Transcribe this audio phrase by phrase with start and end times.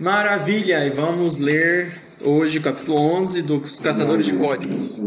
[0.00, 0.86] Maravilha!
[0.86, 1.92] E vamos ler
[2.22, 4.98] hoje o capítulo 11 dos Caçadores de Códigos.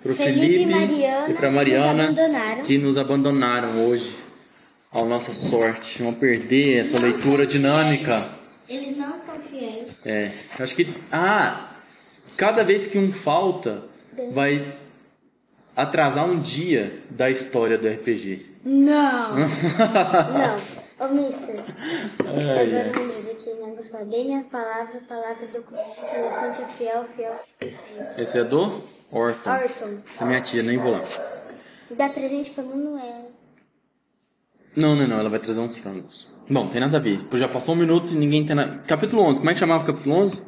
[0.00, 2.62] Pro Felipe Felipe, e Mariana e nos Mariana abandonaram.
[2.62, 4.14] que nos abandonaram hoje.
[4.92, 6.00] Ao nossa sorte.
[6.04, 8.28] Vamos perder essa Não leitura dinâmica.
[8.68, 10.06] Eles não são fiéis.
[10.06, 10.88] É, acho que.
[11.10, 11.72] Ah!
[12.36, 13.82] Cada vez que um falta,
[14.32, 14.72] vai
[15.74, 18.46] atrasar um dia da história do RPG.
[18.64, 19.34] Não!
[19.34, 20.77] não.
[21.00, 21.56] Ô, mister.
[22.26, 22.66] Ai, Agora ai.
[23.06, 24.04] lembrei daquele negócio lá.
[24.04, 28.18] Dê minha palavra, palavra, documento, elefante é fiel, fiel 100%.
[28.18, 29.50] Esse é do Orton.
[29.50, 31.04] Orton, Essa é minha tia, nem vou lá.
[31.90, 33.26] dá presente pra Manuela.
[34.74, 36.28] Não, não, não, ela vai trazer uns frangos.
[36.50, 37.24] Bom, tem nada a ver.
[37.34, 38.82] Já passou um minuto e ninguém tem nada.
[38.82, 40.42] Capítulo 11, como é que chamava o capítulo 11?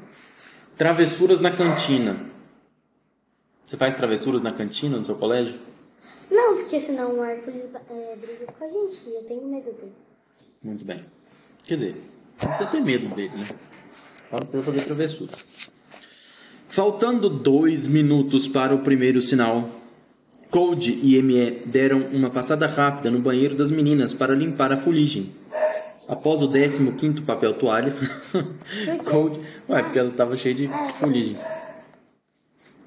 [0.76, 2.16] Travessuras na cantina.
[3.64, 5.60] Você faz travessuras na cantina no seu colégio?
[6.30, 9.92] Não, porque senão o Hércules é, briga com a gente e eu tenho medo dele.
[10.62, 11.04] Muito bem.
[11.64, 11.96] Quer dizer,
[12.42, 13.46] não precisa ter medo dele, né?
[14.30, 15.32] Não precisa fazer travessura.
[16.68, 19.70] Faltando dois minutos para o primeiro sinal,
[20.50, 25.32] Cold e ME deram uma passada rápida no banheiro das meninas para limpar a fuligem.
[26.06, 27.94] Após o 15 papel toalha,
[29.08, 29.40] Cold.
[29.68, 31.36] Ué, porque ela estava cheia de fuligem.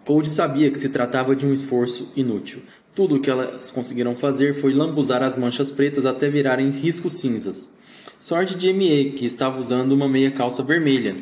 [0.05, 2.61] Cold sabia que se tratava de um esforço inútil.
[2.95, 7.71] Tudo o que elas conseguiram fazer foi lambuzar as manchas pretas até virarem riscos cinzas.
[8.19, 11.15] Sorte de ME, que estava usando uma meia calça vermelha.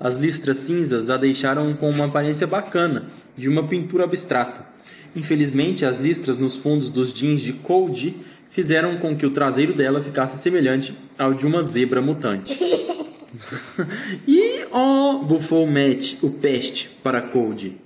[0.00, 4.66] As listras cinzas a deixaram com uma aparência bacana, de uma pintura abstrata.
[5.14, 8.16] Infelizmente, as listras nos fundos dos jeans de Cold
[8.48, 12.58] fizeram com que o traseiro dela ficasse semelhante ao de uma zebra mutante.
[14.26, 17.76] e oh, bufou Matt, o peste, para Cold.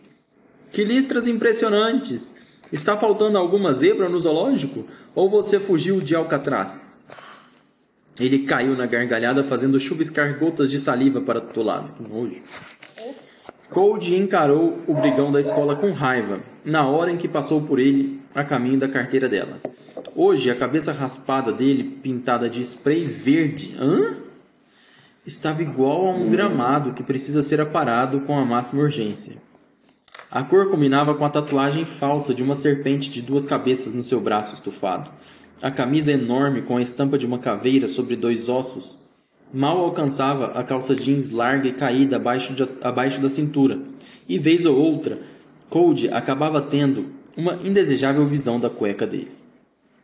[0.71, 2.39] Que listras impressionantes!
[2.73, 4.87] Está faltando alguma zebra no zoológico?
[5.15, 7.05] Ou você fugiu de Alcatraz?
[8.19, 11.93] Ele caiu na gargalhada fazendo chuviscar gotas de saliva para todo lado.
[11.93, 12.43] Que nojo.
[13.71, 18.21] Cold encarou o brigão da escola com raiva, na hora em que passou por ele
[18.35, 19.61] a caminho da carteira dela.
[20.15, 24.17] Hoje, a cabeça raspada dele, pintada de spray verde, hã?
[25.25, 29.37] Estava igual a um gramado que precisa ser aparado com a máxima urgência.
[30.31, 34.21] A cor combinava com a tatuagem falsa de uma serpente de duas cabeças no seu
[34.21, 35.11] braço estufado.
[35.61, 38.97] A camisa enorme com a estampa de uma caveira sobre dois ossos
[39.53, 43.81] mal alcançava a calça jeans larga e caída abaixo, de- abaixo da cintura,
[44.29, 45.19] e vez ou outra,
[45.69, 49.33] Cold acabava tendo uma indesejável visão da cueca dele.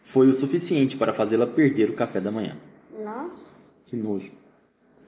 [0.03, 2.57] Foi o suficiente para fazê-la perder o café da manhã.
[3.05, 3.61] Nossa.
[3.87, 4.33] Que nojo.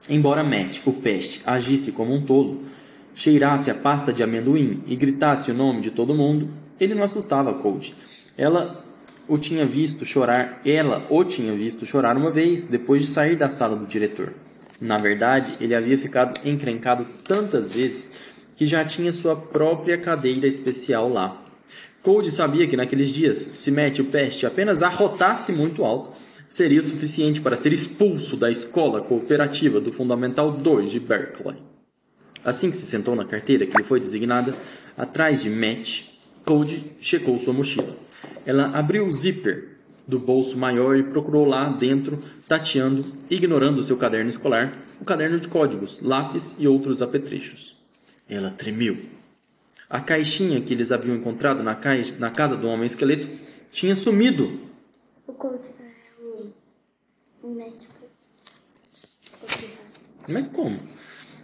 [0.09, 2.61] Embora Matt, o peste, agisse como um tolo,
[3.13, 6.49] cheirasse a pasta de amendoim e gritasse o nome de todo mundo,
[6.79, 7.93] ele não assustava Cold.
[8.37, 8.83] Ela
[9.27, 13.49] o tinha visto chorar, ela o tinha visto chorar uma vez depois de sair da
[13.49, 14.33] sala do diretor.
[14.81, 18.09] Na verdade, ele havia ficado encrencado tantas vezes
[18.55, 21.43] que já tinha sua própria cadeira especial lá.
[22.01, 26.11] Cold sabia que naqueles dias, se Matt o peste apenas arrotasse muito alto,
[26.47, 31.57] seria o suficiente para ser expulso da escola cooperativa do Fundamental 2 de Berkeley.
[32.49, 34.55] Assim que se sentou na carteira que lhe foi designada,
[34.97, 36.05] atrás de Matt,
[36.43, 37.95] Cold checou sua mochila.
[38.43, 39.77] Ela abriu o zíper
[40.07, 45.47] do bolso maior e procurou lá dentro, tateando, ignorando seu caderno escolar, o caderno de
[45.47, 47.77] códigos, lápis e outros apetrechos.
[48.27, 48.97] Ela tremeu.
[49.87, 53.29] A caixinha que eles haviam encontrado na, caixa, na casa do homem esqueleto
[53.71, 54.59] tinha sumido.
[55.27, 56.51] O coach é o,
[57.43, 57.93] o médico.
[60.27, 60.79] Mas como?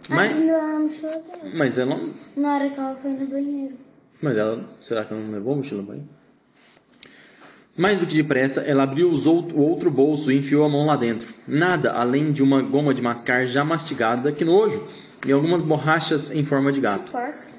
[0.08, 0.36] Mas...
[0.38, 1.50] Na mochila dela.
[1.54, 2.00] mas ela.
[2.36, 3.74] Na hora que ela foi no banheiro.
[4.22, 4.64] Mas ela.
[4.80, 6.08] Será que ela não levou a mochila no banho?
[7.76, 11.28] Mais do que depressa, ela abriu o outro bolso e enfiou a mão lá dentro.
[11.46, 14.82] Nada além de uma goma de mascar já mastigada, que nojo,
[15.26, 17.12] e algumas borrachas em forma de gato.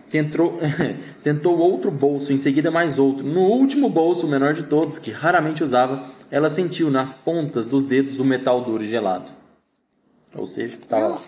[0.10, 0.60] Tentou,
[1.22, 3.28] tentou outro bolso, em seguida mais outro.
[3.28, 7.84] No último bolso, o menor de todos, que raramente usava, ela sentiu nas pontas dos
[7.84, 9.30] dedos o metal duro e gelado.
[10.34, 11.22] Ou seja, estava lá.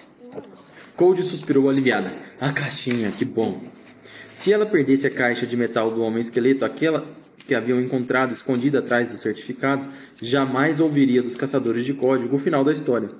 [0.99, 2.11] Cold suspirou aliviada.
[2.41, 3.61] A caixinha, que bom.
[4.35, 7.07] Se ela perdesse a caixa de metal do homem esqueleto, aquela
[7.47, 9.87] que haviam encontrado escondida atrás do certificado,
[10.21, 13.11] jamais ouviria dos caçadores de código o final da história.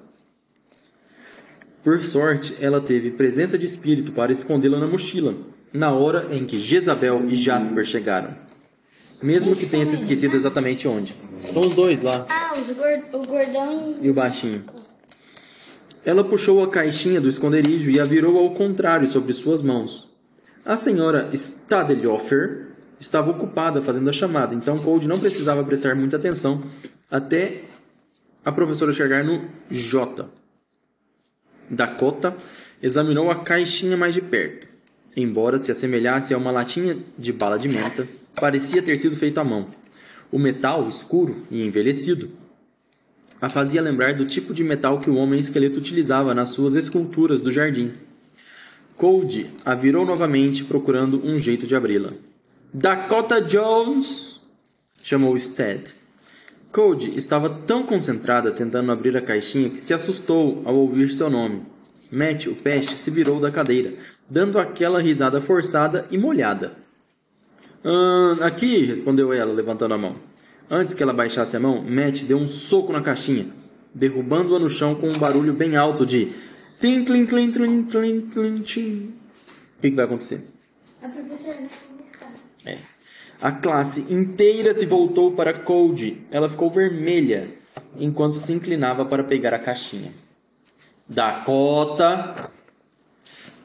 [1.82, 5.38] Por sorte, ela teve presença de espírito para escondê-la na mochila,
[5.72, 8.36] na hora em que Jezabel e Jasper chegaram.
[9.24, 11.16] Mesmo que tenha se esquecido exatamente onde.
[11.54, 12.26] São os dois lá.
[12.28, 13.04] Ah, os gord...
[13.14, 14.06] o gordão e.
[14.06, 14.64] E o baixinho.
[16.10, 20.10] Ela puxou a caixinha do esconderijo e a virou ao contrário sobre suas mãos.
[20.66, 22.70] A senhora Stadelhofer
[23.00, 26.64] estava ocupada fazendo a chamada, então Cold não precisava prestar muita atenção
[27.12, 27.62] até
[28.44, 30.28] a professora chegar no J.
[31.70, 32.36] Dakota
[32.82, 34.68] examinou a caixinha mais de perto.
[35.16, 39.44] Embora se assemelhasse a uma latinha de bala de menta, parecia ter sido feito à
[39.44, 39.68] mão.
[40.32, 42.32] O metal, escuro e envelhecido,
[43.42, 47.42] a fazia lembrar do tipo de metal que o homem esqueleto utilizava nas suas esculturas
[47.42, 47.94] do jardim.
[48.98, 52.12] Cold a virou novamente, procurando um jeito de abri-la.
[52.74, 54.42] Dakota Jones!
[55.02, 55.94] chamou Stead.
[56.72, 61.64] Cold estava tão concentrada tentando abrir a caixinha que se assustou ao ouvir seu nome.
[62.12, 63.94] Matt, o peste, se virou da cadeira,
[64.30, 66.74] dando aquela risada forçada e molhada.
[67.84, 70.16] Ah, aqui, respondeu ela, levantando a mão.
[70.70, 73.48] Antes que ela baixasse a mão, Matt deu um soco na caixinha,
[73.94, 76.32] derrubando-a no chão com um barulho bem alto de
[76.80, 79.14] tlim, tlim, tlim, tlim, tlim, tim.
[79.78, 80.46] O que, que vai acontecer?
[81.02, 81.58] A professora.
[82.66, 82.78] É.
[83.42, 86.26] A classe inteira se voltou para Cold.
[86.30, 87.48] Ela ficou vermelha
[87.98, 90.14] enquanto se inclinava para pegar a caixinha.
[91.08, 92.52] Dakota.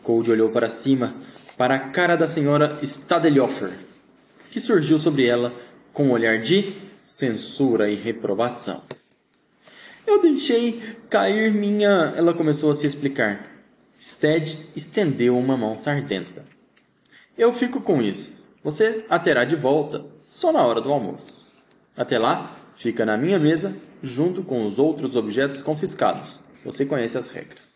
[0.03, 1.15] Cold olhou para cima,
[1.57, 3.73] para a cara da senhora Stadelhofer,
[4.51, 5.53] que surgiu sobre ela
[5.93, 6.75] com um olhar de
[7.05, 8.83] censura e reprovação.
[10.07, 10.81] Eu deixei
[11.11, 12.15] cair minha.
[12.17, 13.47] Ela começou a se explicar.
[14.01, 16.47] Stead estendeu uma mão sardenta.
[17.37, 18.43] Eu fico com isso.
[18.63, 21.47] Você a terá de volta só na hora do almoço.
[21.95, 26.41] Até lá, fica na minha mesa junto com os outros objetos confiscados.
[26.65, 27.75] Você conhece as regras.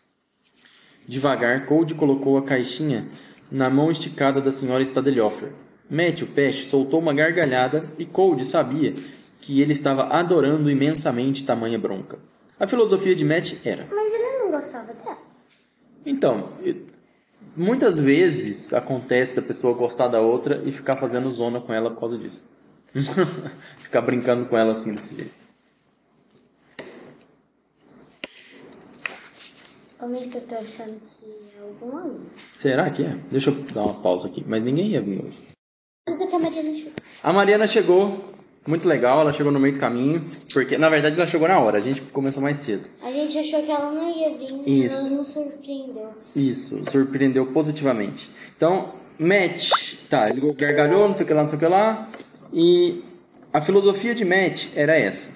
[1.07, 3.07] Devagar, Cold colocou a caixinha
[3.51, 5.51] na mão esticada da senhora Stadelhofer.
[5.87, 8.95] Matt, o peste, soltou uma gargalhada e Cold sabia
[9.39, 12.19] que ele estava adorando imensamente tamanha bronca.
[12.59, 15.17] A filosofia de Matt era: Mas ele não gostava dela.
[16.05, 16.49] então,
[17.55, 21.99] muitas vezes acontece da pessoa gostar da outra e ficar fazendo zona com ela por
[22.01, 22.43] causa disso.
[23.79, 25.39] ficar brincando com ela assim desse jeito.
[30.09, 31.25] Mister, eu tô achando que
[31.55, 32.25] é algum aluno.
[32.53, 33.15] Será que é?
[33.29, 35.37] Deixa eu dar uma pausa aqui, mas ninguém ia vir hoje.
[36.07, 36.93] É a Mariana chegou.
[37.21, 38.23] A Mariana chegou,
[38.69, 40.21] muito legal, ela chegou no meio do caminho,
[40.53, 42.87] porque na verdade ela chegou na hora, a gente começou mais cedo.
[43.01, 44.95] A gente achou que ela não ia vir Isso.
[44.95, 46.09] ela nos surpreendeu.
[46.35, 48.29] Isso, surpreendeu positivamente.
[48.55, 49.71] Então, Matt,
[50.07, 52.09] tá, ele gargalhou, não sei o que lá, não sei o que lá,
[52.53, 53.03] e
[53.51, 55.31] a filosofia de Matt era essa.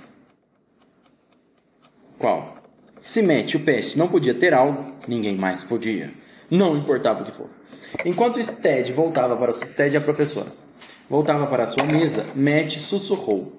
[2.19, 2.55] Qual?
[3.01, 6.13] Se Matt, o peste, não podia ter algo, ninguém mais podia.
[6.49, 7.55] Não importava o que fosse.
[8.05, 10.51] Enquanto Stead voltava para sua Stead, a professora,
[11.09, 13.53] voltava para sua mesa, Matt sussurrou.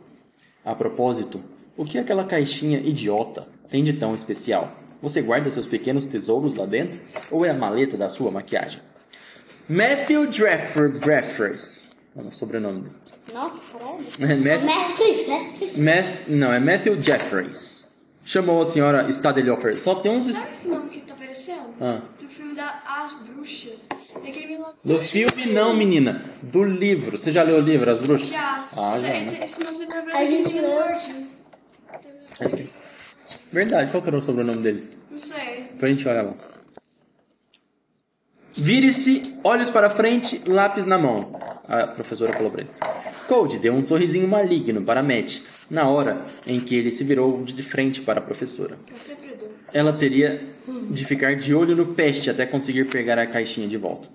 [0.65, 1.43] A propósito,
[1.77, 4.73] o que aquela caixinha idiota tem de tão especial?
[5.03, 6.99] Você guarda seus pequenos tesouros lá dentro?
[7.31, 8.81] Ou é a maleta da sua maquiagem?
[9.69, 11.89] Matthew Drefford Dreffers.
[12.17, 12.95] É o sobrenome dele.
[13.33, 14.05] Nossa, caralho.
[14.21, 15.79] É, Matt- Mestres, mestres.
[15.79, 17.85] Math, não, é Matthew Jeffreys.
[18.25, 19.79] Chamou a senhora Stadelhofer.
[19.79, 20.27] Só tem uns.
[20.33, 21.75] Sabe esse nome que tá aparecendo?
[21.81, 22.01] Ah.
[22.21, 23.89] Do filme da As Bruxas.
[24.15, 24.54] Daquele milagre.
[24.85, 26.23] Do filme, não, menina.
[26.43, 27.17] Do livro.
[27.19, 28.29] Você já leu o livro, As Bruxas?
[28.29, 28.69] Já.
[28.77, 29.09] Ah, já.
[29.09, 29.45] Esse- né?
[29.45, 30.55] Esse nome também é pra.
[32.61, 32.67] É.
[33.53, 34.89] Verdade, qual que era o sobrenome dele?
[35.11, 35.69] Não sei.
[35.73, 36.35] Depois a gente olha lá.
[38.57, 41.33] Vire-se, olhos para frente, lápis na mão.
[41.67, 42.71] A professora falou para ele.
[43.27, 47.63] Cold deu um sorrisinho maligno para Matt na hora em que ele se virou de
[47.63, 48.79] frente para a professora.
[49.41, 49.53] Dou.
[49.73, 50.41] Ela teria
[50.91, 54.09] de ficar de olho no peste até conseguir pegar a caixinha de volta.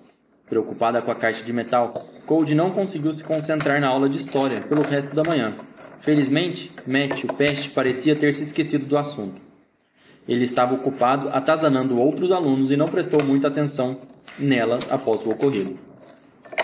[0.50, 1.94] Preocupada com a caixa de metal,
[2.26, 5.54] Cold não conseguiu se concentrar na aula de história pelo resto da manhã.
[6.00, 9.40] Felizmente, Matt, o peste, parecia ter se esquecido do assunto.
[10.26, 14.00] Ele estava ocupado atazanando outros alunos e não prestou muita atenção
[14.36, 15.78] nela após o ocorrido.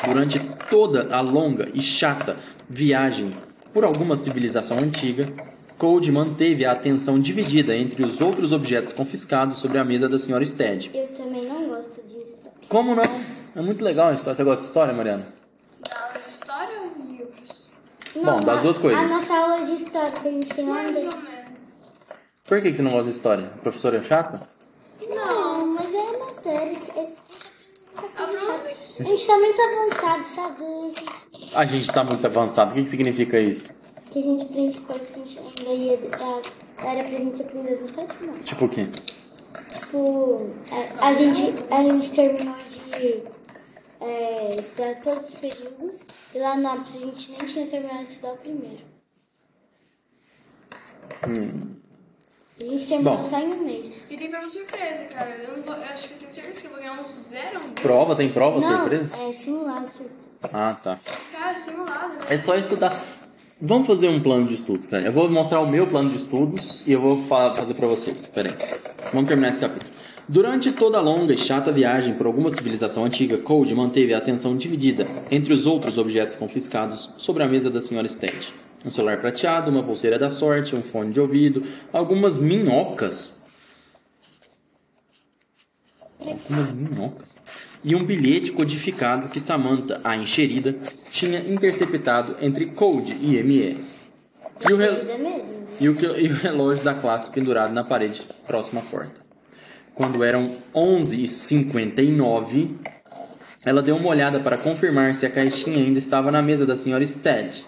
[0.05, 2.37] Durante toda a longa e chata
[2.69, 3.31] viagem
[3.73, 5.33] por alguma civilização antiga,
[5.79, 10.45] Cold manteve a atenção dividida entre os outros objetos confiscados sobre a mesa da Sra.
[10.45, 10.91] Stead.
[10.93, 12.39] Eu também não gosto disso.
[12.69, 13.05] Como não?
[13.55, 14.35] É muito legal a história.
[14.35, 15.27] Você gosta de história, Mariana?
[15.89, 17.71] Da aula de história ou livros?
[18.15, 19.03] Bom, das duas coisas.
[19.03, 21.37] A nossa aula de história que a gente tem lá Mais ou menos.
[22.45, 23.51] Por que você não gosta de história?
[23.55, 24.49] A professora é chata?
[25.09, 26.79] Não, mas é matéria.
[26.97, 27.13] É...
[27.99, 28.25] Ah.
[29.01, 30.65] A gente tá muito avançado, sabe?
[30.65, 32.71] A gente- A gente tá muito avançado.
[32.71, 33.65] O que, que significa isso?
[34.11, 35.93] Que a gente aprende coisas que a gente ainda ia.
[35.95, 38.39] é, Era pra gente aprender no não.
[38.41, 38.87] Tipo o quê?
[39.73, 40.51] Tipo,
[41.01, 43.23] a, a gente, a gente terminou de
[44.01, 46.03] é, estudar todos os períodos
[46.35, 48.85] e lá no ápice a gente nem tinha terminado de estudar o primeiro.
[51.23, 53.23] A gente terminou Bom.
[53.25, 54.03] só em um mês.
[54.11, 55.31] E tem prova surpresa, cara.
[55.31, 57.61] Eu, não vou, eu acho que eu tenho certeza que eu vou ganhar uns zero.
[57.61, 57.71] um.
[57.73, 58.17] Prova?
[58.17, 59.11] Tem prova não, surpresa?
[59.17, 59.93] é simulado.
[59.93, 60.51] surpresa.
[60.53, 60.99] Ah, tá.
[61.07, 62.13] Mas, cara, simulado.
[62.15, 62.19] né?
[62.31, 63.03] É só estudar.
[63.61, 64.87] Vamos fazer um plano de estudo.
[64.89, 65.07] Peraí.
[65.07, 68.27] Eu vou mostrar o meu plano de estudos e eu vou fa- fazer pra vocês.
[68.27, 68.55] Peraí.
[69.13, 69.91] Vamos terminar esse capítulo.
[70.29, 74.57] Durante toda a longa e chata viagem por alguma civilização antiga, Cold manteve a atenção
[74.57, 78.07] dividida entre os outros objetos confiscados sobre a mesa da Sra.
[78.09, 78.53] Stead.
[78.85, 83.41] Um celular prateado, uma pulseira da sorte, um fone de ouvido, algumas minhocas.
[86.19, 87.37] Algumas minhocas.
[87.85, 90.77] E um bilhete codificado que Samantha, a encherida,
[91.13, 93.85] tinha interceptado entre Cold e ME.
[94.69, 95.56] E o, rel- mesmo.
[95.81, 99.27] E, o, e o relógio da classe pendurado na parede próxima à porta.
[99.95, 102.69] Quando eram 11h59,
[103.65, 107.07] ela deu uma olhada para confirmar se a caixinha ainda estava na mesa da senhora
[107.07, 107.65] Stead.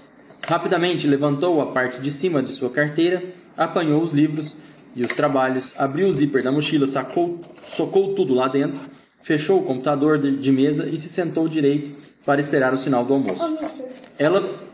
[0.47, 3.23] Rapidamente levantou a parte de cima de sua carteira,
[3.57, 4.59] apanhou os livros
[4.95, 8.81] e os trabalhos, abriu o zíper da mochila, sacou, socou tudo lá dentro,
[9.23, 11.91] fechou o computador de, de mesa e se sentou direito
[12.25, 13.43] para esperar o sinal do almoço.
[14.19, 14.68] Ela.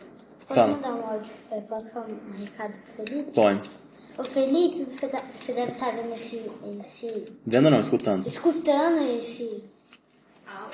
[0.46, 0.72] Posso Fala.
[0.72, 1.32] mandar um áudio?
[1.68, 3.30] Posso falar um recado pro Felipe?
[3.32, 3.70] Pode.
[4.16, 6.40] Ô, Felipe, você, tá- você deve estar vendo esse,
[6.80, 7.32] esse...
[7.44, 7.80] Vendo ou não?
[7.80, 8.26] Escutando.
[8.26, 9.64] Escutando esse...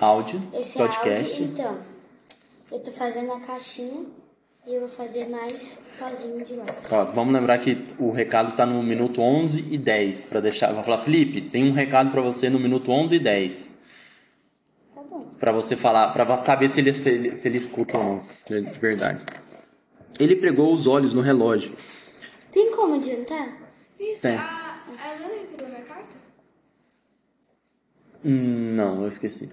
[0.01, 1.31] Áudio, esse podcast.
[1.31, 1.45] áudio.
[1.45, 1.79] Então,
[2.73, 4.05] eu tô fazendo a caixinha
[4.67, 6.89] e eu vou fazer mais pozinho de lápis.
[7.15, 10.73] Vamos lembrar que o recado tá no minuto 11 e 10 para deixar.
[10.73, 13.79] Vai falar, Felipe, tem um recado para você no minuto 11 e 10
[14.95, 15.21] Tá bom.
[15.39, 18.61] para você falar, para saber se ele, se ele se ele escuta ou não, de
[18.79, 19.23] verdade.
[20.21, 21.73] Ele pregou os olhos no relógio.
[22.53, 23.57] Tem como adiantar?
[23.99, 24.37] Isso, Tem.
[24.37, 26.15] a, a Helena recebeu minha carta?
[28.23, 29.49] Hum, não, eu esqueci.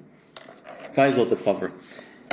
[0.91, 1.71] Faz outra, por favor.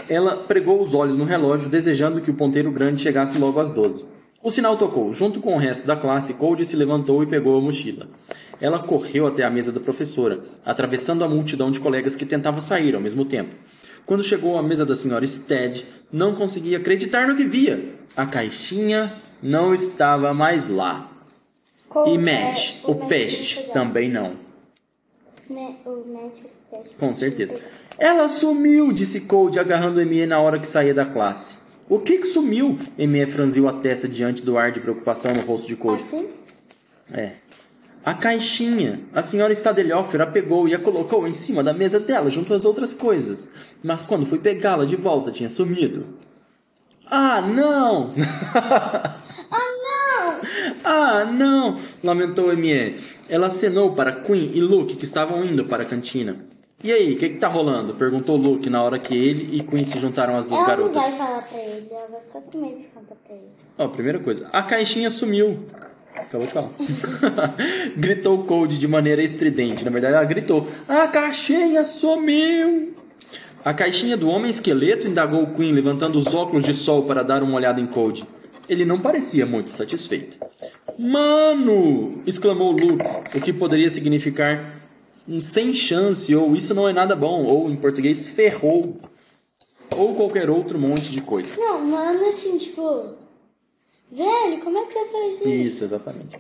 [0.09, 4.05] Ela pregou os olhos no relógio, desejando que o ponteiro grande chegasse logo às 12.
[4.43, 5.13] O sinal tocou.
[5.13, 8.09] Junto com o resto da classe, Cold se levantou e pegou a mochila.
[8.61, 12.97] Ela correu até a mesa da professora, atravessando a multidão de colegas que tentava sair
[12.97, 13.55] ao mesmo tempo.
[14.07, 17.95] Quando chegou à mesa da senhora Stead, não conseguia acreditar no que via.
[18.17, 21.11] A caixinha não estava mais lá.
[21.89, 24.35] Qual E é Matt, o Matt peste, também não.
[25.49, 26.97] O Matt, o peste.
[26.99, 27.61] Com certeza.
[27.99, 31.57] Ela sumiu, disse Cold, agarrando ME na hora que saía da classe.
[31.89, 32.79] O que que sumiu?
[32.99, 36.03] ME franziu a testa diante do ar de preocupação no rosto de Cold.
[36.03, 36.29] Assim?
[37.13, 37.33] É.
[38.05, 39.01] A caixinha.
[39.15, 42.65] A senhora Stadelhofer a pegou e a colocou em cima da mesa dela, junto às
[42.65, 43.51] outras coisas.
[43.83, 46.07] Mas quando fui pegá-la de volta, tinha sumido.
[47.11, 48.11] Ah, não!
[49.51, 50.41] Ah, não!
[50.85, 51.79] ah, não!
[52.03, 52.97] Lamentou ME.
[53.29, 56.37] Ela acenou para Queen e Luke, que estavam indo para a cantina.
[56.83, 57.95] E aí, o que, que tá rolando?
[57.95, 60.95] Perguntou Luke na hora que ele e Queen se juntaram às duas Ela garotas.
[60.95, 63.49] não vai falar pra ele, ela vai ficar com medo de contar pra ele.
[63.79, 65.61] Ó, primeira coisa, a caixinha sumiu.
[66.15, 66.71] Acabou de falar.
[67.97, 69.85] gritou Cold de maneira estridente.
[69.85, 72.95] Na verdade, ela gritou: A caixinha sumiu!
[73.65, 77.57] A caixinha do homem esqueleto indagou Queen, levantando os óculos de sol para dar uma
[77.57, 78.25] olhada em Cold.
[78.69, 80.39] Ele não parecia muito satisfeito.
[80.99, 82.23] Mano!
[82.27, 83.05] exclamou Luke,
[83.35, 84.81] o que poderia significar
[85.41, 89.01] sem chance, ou isso não é nada bom, ou em português, ferrou,
[89.91, 91.55] ou qualquer outro monte de coisa.
[91.57, 93.24] Não, mano, assim, tipo...
[94.11, 95.49] Velho, como é que você faz isso?
[95.49, 96.39] Isso, exatamente.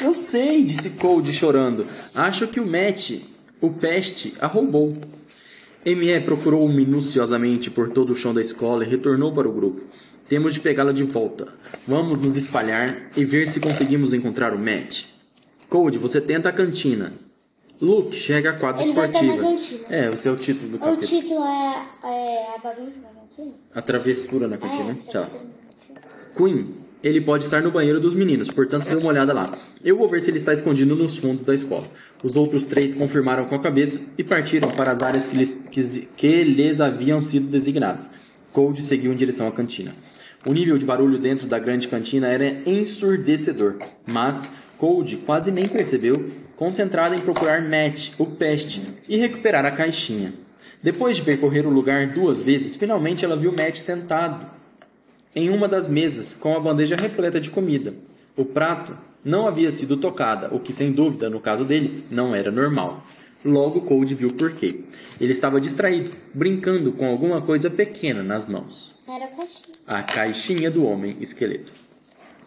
[0.00, 1.86] Eu sei, disse Cold chorando.
[2.14, 3.20] Acho que o Matt,
[3.60, 4.96] o peste, a roubou.
[5.84, 9.82] ME procurou minuciosamente por todo o chão da escola e retornou para o grupo.
[10.28, 11.48] Temos de pegá-la de volta.
[11.86, 15.04] Vamos nos espalhar e ver se conseguimos encontrar o Matt.
[15.68, 17.12] Cold, você tenta a cantina.
[17.80, 19.42] Luke, chega à quadra Ele vai estar esportiva.
[19.42, 19.86] na cantina.
[19.88, 21.06] É, esse é o título do O capítulo.
[21.06, 23.54] título é, é A Bagunça na Cantina?
[23.74, 24.90] A travessura na cantina.
[24.90, 25.10] É, Tchau.
[25.10, 25.59] Travessura Cantina.
[26.40, 29.52] Queen, ele pode estar no banheiro dos meninos, portanto dê uma olhada lá.
[29.84, 31.86] Eu vou ver se ele está escondido nos fundos da escola.
[32.24, 36.08] Os outros três confirmaram com a cabeça e partiram para as áreas que lhes, que,
[36.16, 38.10] que lhes haviam sido designadas.
[38.52, 39.94] Cold seguiu em direção à cantina.
[40.46, 46.30] O nível de barulho dentro da grande cantina era ensurdecedor, mas Cold quase nem percebeu,
[46.56, 50.32] concentrada em procurar Matt, o peste, e recuperar a caixinha.
[50.82, 54.59] Depois de percorrer o lugar duas vezes, finalmente ela viu Matt sentado
[55.34, 57.94] em uma das mesas com a bandeja repleta de comida.
[58.36, 62.50] O prato não havia sido tocada, o que sem dúvida, no caso dele, não era
[62.50, 63.04] normal.
[63.44, 64.80] Logo Cold viu por quê.
[65.20, 68.94] Ele estava distraído, brincando com alguma coisa pequena nas mãos.
[69.08, 69.74] Era a caixinha.
[69.86, 71.72] A caixinha do homem esqueleto.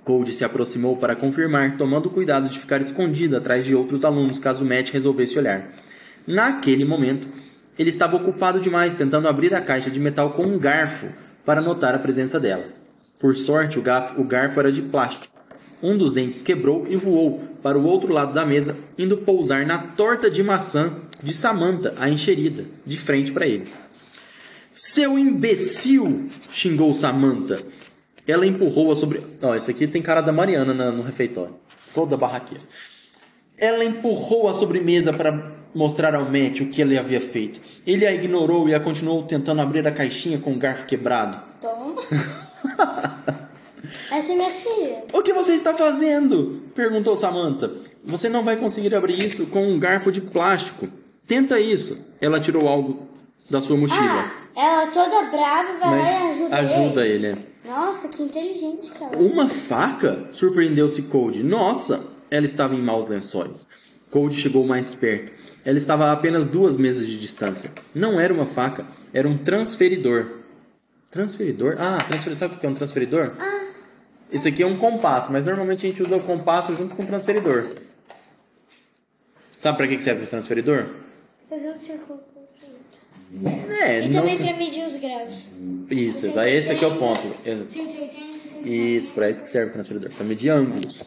[0.04, 4.66] Cold se aproximou para confirmar, tomando cuidado de ficar escondido atrás de outros alunos caso
[4.66, 5.74] Matt resolvesse olhar.
[6.28, 7.28] Naquele momento,
[7.78, 11.08] ele estava ocupado demais tentando abrir a caixa de metal com um garfo
[11.46, 12.66] para notar a presença dela.
[13.20, 15.34] Por sorte, o garfo, era de plástico.
[15.82, 19.78] Um dos dentes quebrou e voou para o outro lado da mesa, indo pousar na
[19.78, 23.68] torta de maçã de Samantha, a encherida, de frente para ele.
[24.74, 26.30] Seu imbecil!
[26.50, 27.60] xingou Samantha.
[28.28, 29.22] Ela empurrou-a sobre.
[29.42, 31.56] Ó, esse aqui tem cara da Mariana na- no refeitório.
[31.94, 32.64] Toda barraqueira.
[33.58, 37.60] Ela empurrou a sobremesa para mostrar ao Matt o que ele havia feito.
[37.86, 41.40] Ele a ignorou e a continuou tentando abrir a caixinha com o garfo quebrado.
[41.62, 42.02] Toma.
[44.12, 45.04] Essa é minha filha.
[45.14, 46.64] O que você está fazendo?
[46.76, 47.72] perguntou Samantha.
[48.04, 50.88] Você não vai conseguir abrir isso com um garfo de plástico.
[51.28, 52.06] Tenta isso.
[52.20, 53.08] Ela tirou algo
[53.50, 54.32] da sua mochila.
[54.56, 57.28] Ah, ela toda brava vai lá e ajuda, ajuda ele.
[57.28, 57.40] ele.
[57.66, 57.70] é.
[57.70, 59.18] Nossa, que inteligente que ela é.
[59.18, 60.28] Uma faca?
[60.32, 61.42] Surpreendeu-se Cold.
[61.44, 62.06] Nossa!
[62.30, 63.70] Ela estava em maus lençóis.
[64.10, 65.32] Cold chegou mais perto.
[65.66, 67.72] Ela estava a apenas duas mesas de distância.
[67.96, 70.40] Não era uma faca, era um transferidor.
[71.10, 71.76] Transferidor?
[71.80, 72.38] Ah, transferidor.
[72.38, 73.34] Sabe o que é um transferidor?
[73.40, 73.68] Ah,
[74.32, 77.06] Isso aqui é um compasso, mas normalmente a gente usa o compasso junto com o
[77.06, 77.70] transferidor.
[79.56, 80.88] Sabe para que serve o transferidor?
[81.48, 83.74] fazer um círculo perfeito.
[83.82, 85.50] É, E não também pra medir os graus.
[85.92, 87.22] Isso, aí esse aqui é o ponto.
[87.44, 88.68] 180, 180.
[88.68, 91.04] Isso, para isso que serve o transferidor, para medir ângulos.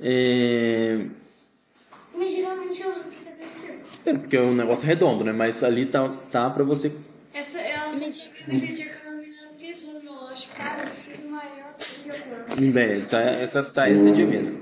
[0.00, 1.06] É...
[2.18, 3.80] Mas geralmente eu uso pra fazer um círculo.
[4.04, 5.32] É porque é um negócio redondo, né?
[5.32, 6.92] Mas ali tá, tá para você.
[7.32, 10.48] Essa, elas estão descobrindo aquele dia que a menina pisou no meu lanche.
[10.56, 12.78] Cara, eu fico maior que eu corpo.
[12.78, 14.60] É, tá, essa tá esse dia mesmo.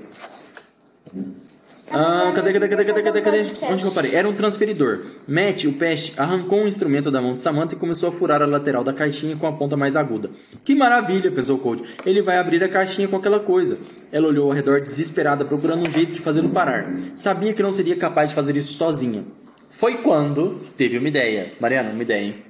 [1.89, 3.39] Ah, cadê, cadê, cadê, cadê, cadê, cadê?
[3.71, 4.13] Onde que eu parei?
[4.13, 5.05] Era um transferidor.
[5.27, 8.45] Matt, o peste, arrancou um instrumento da mão de Samantha e começou a furar a
[8.45, 10.29] lateral da caixinha com a ponta mais aguda.
[10.65, 11.83] Que maravilha, pensou Cold.
[12.05, 13.77] Ele vai abrir a caixinha com aquela coisa.
[14.11, 16.93] Ela olhou ao redor desesperada, procurando um jeito de fazê-lo parar.
[17.15, 19.23] Sabia que não seria capaz de fazer isso sozinha.
[19.69, 21.53] Foi quando teve uma ideia.
[21.59, 22.46] Mariana, uma ideia, hein?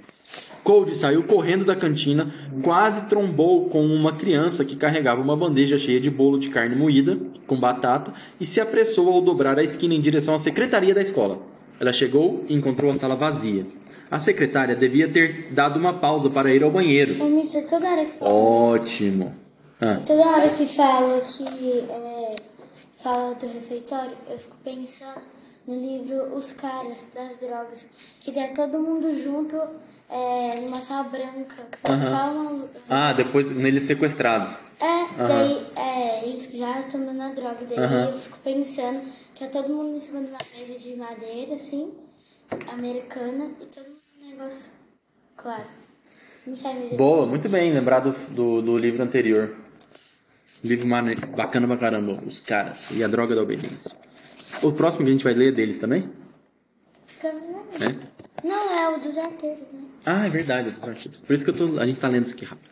[0.67, 2.29] Cold saiu correndo da cantina,
[2.61, 7.17] quase trombou com uma criança que carregava uma bandeja cheia de bolo de carne moída,
[7.47, 11.39] com batata, e se apressou ao dobrar a esquina em direção à secretaria da escola.
[11.79, 13.65] Ela chegou e encontrou a sala vazia.
[14.11, 17.23] A secretária devia ter dado uma pausa para ir ao banheiro.
[17.23, 18.29] O Mister toda hora que fala.
[18.29, 19.33] Ótimo.
[19.79, 21.45] Ah, Toda hora que fala que
[21.89, 22.35] é,
[23.01, 25.21] fala do refeitório, eu fico pensando
[25.65, 27.85] no livro Os Caras das Drogas,
[28.19, 29.55] que dá todo mundo junto
[30.09, 31.67] é, numa sala branca.
[31.83, 34.57] Falam, ah depois neles sequestrados.
[34.79, 38.09] É, daí é, eles já tomando a droga, daí Aham.
[38.11, 39.01] eu fico pensando
[39.35, 41.93] que é todo mundo em cima de uma mesa de madeira, assim,
[42.71, 44.69] americana, e todo mundo um negócio
[45.35, 45.65] claro.
[46.45, 49.55] Não sai mais Boa, muito bem, lembrado do, do livro anterior.
[50.63, 50.87] Livro
[51.35, 53.95] bacana pra caramba, Os Caras e a Droga da Obediência.
[54.61, 56.09] O próximo que a gente vai ler é deles também?
[57.19, 57.99] Provavelmente.
[58.16, 58.16] É?
[58.43, 59.79] Não, é o dos arteiros, né?
[60.05, 61.19] Ah, é verdade, dos artigos.
[61.19, 62.69] Por isso que eu tô, a gente tá lendo isso aqui rápido.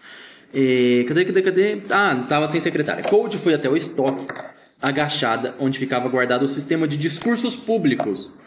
[0.54, 1.82] É, cadê, cadê, cadê?
[1.89, 3.04] Ah, tava sem secretária.
[3.04, 4.25] Cold foi até o estoque,
[4.82, 8.38] agachada, onde ficava guardado o sistema de discursos públicos.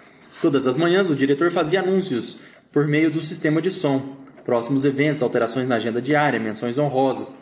[0.40, 2.36] Todas as manhãs, o diretor fazia anúncios
[2.72, 4.06] por meio do sistema de som,
[4.44, 7.34] próximos eventos, alterações na agenda diária, menções honrosas,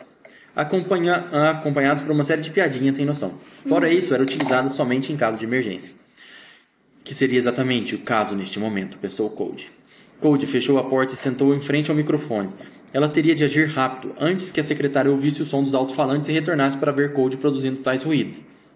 [0.55, 3.35] acompanha- acompanhados por uma série de piadinhas sem noção.
[3.69, 5.91] Fora isso, era utilizado somente em caso de emergência.
[7.07, 9.71] Que seria exatamente o caso neste momento, pensou Cold.
[10.19, 12.49] Cold fechou a porta e sentou em frente ao microfone.
[12.91, 16.33] Ela teria de agir rápido, antes que a secretária ouvisse o som dos alto-falantes e
[16.33, 18.35] retornasse para ver Cold produzindo tais ruídos,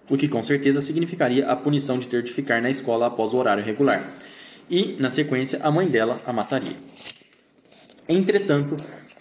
[0.10, 3.38] o que com certeza significaria a punição de ter de ficar na escola após o
[3.38, 4.13] horário regular.
[4.70, 6.78] E, na sequência, a mãe dela a mataria.
[8.08, 8.78] Entretanto,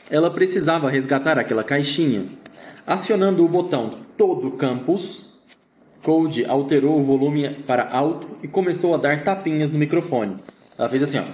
[0.08, 2.26] ela precisava resgatar aquela caixinha.
[2.86, 5.29] Acionando o botão Todo Campus,
[6.02, 10.36] Cold alterou o volume para alto e começou a dar tapinhas no microfone.
[10.78, 11.24] Ela fez assim, ó.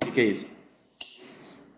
[0.00, 0.48] O que, que é isso?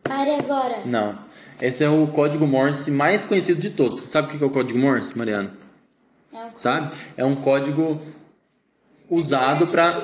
[0.02, 0.84] Pare agora.
[0.84, 1.18] Não.
[1.60, 3.98] Esse é o código Morse mais conhecido de todos.
[4.10, 5.54] Sabe o que é o código Morse, Mariana?
[6.32, 6.94] É o- Sabe?
[7.16, 8.00] É um código
[9.08, 10.02] usado para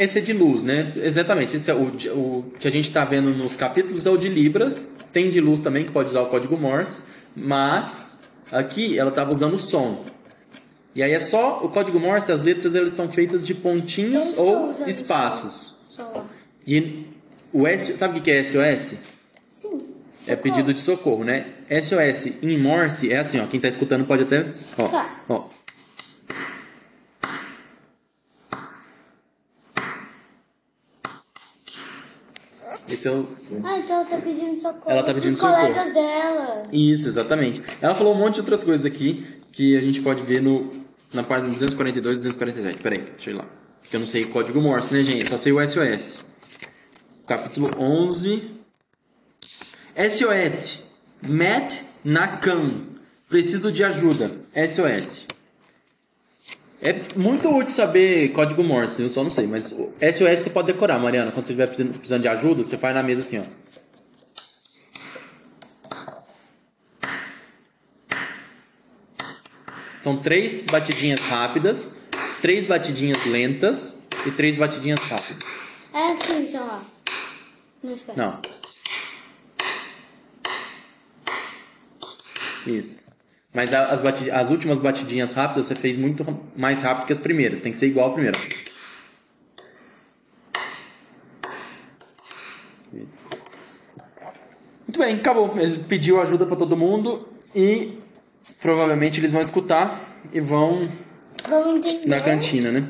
[0.00, 0.94] esse é de luz, né?
[0.96, 1.58] Exatamente.
[1.58, 4.90] Esse é o, o que a gente está vendo nos capítulos é o de Libras.
[5.12, 7.02] Tem de luz também que pode usar o código Morse,
[7.36, 10.06] mas aqui ela estava usando o som.
[10.94, 14.74] E aí é só o código Morse, as letras elas são feitas de pontinhos estou
[14.80, 15.76] ou espaços.
[15.86, 16.24] Só.
[16.66, 17.04] E
[17.52, 18.96] o S, sabe o que é SOS?
[19.46, 19.82] Sim.
[20.26, 21.46] É pedido de socorro, né?
[21.70, 23.46] SOS em Morse é assim, ó.
[23.46, 24.46] Quem tá escutando pode até.
[24.78, 24.88] Ó.
[24.88, 25.20] Tá.
[25.28, 25.44] ó.
[32.90, 33.28] Esse é o.
[33.64, 34.90] Ah, então ela tá pedindo socorro.
[34.90, 35.60] Ela tá pedindo Os socorro.
[35.60, 36.62] colegas dela.
[36.72, 37.62] Isso, exatamente.
[37.80, 40.70] Ela falou um monte de outras coisas aqui que a gente pode ver no,
[41.12, 42.82] na página 242 e 247.
[42.82, 43.44] Peraí, deixa eu ir lá.
[43.80, 45.28] Porque eu não sei código Morse, né, gente?
[45.28, 46.18] Só sei o SOS.
[47.26, 48.42] Capítulo 11.
[50.10, 50.84] SOS.
[51.26, 52.86] Matt Nakam.
[53.28, 54.30] Preciso de ajuda.
[54.54, 55.28] SOS.
[56.82, 60.98] É muito útil saber código Morse, eu só não sei, mas SOS você pode decorar,
[60.98, 61.30] Mariana.
[61.30, 63.60] Quando você estiver precisando, de ajuda, você faz na mesa assim, ó.
[69.98, 71.96] São três batidinhas rápidas,
[72.40, 75.46] três batidinhas lentas e três batidinhas rápidas.
[75.92, 76.80] É assim então, ó.
[77.82, 77.92] Não.
[77.92, 78.16] Espera.
[78.16, 78.40] não.
[82.66, 83.10] Isso.
[83.52, 86.24] Mas a- as, bati- as últimas batidinhas rápidas você fez muito
[86.56, 87.60] mais rápido que as primeiras.
[87.60, 88.38] Tem que ser igual ao primeiro.
[92.92, 93.18] Isso.
[94.86, 95.58] Muito bem, acabou.
[95.58, 97.98] Ele pediu ajuda pra todo mundo e
[98.60, 100.88] provavelmente eles vão escutar e vão
[102.06, 102.88] na cantina, né?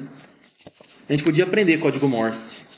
[1.08, 2.69] A gente podia aprender código Morse.